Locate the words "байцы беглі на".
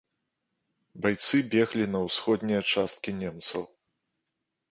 1.03-1.99